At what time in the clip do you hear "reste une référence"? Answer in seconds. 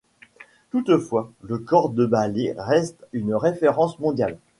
2.57-3.99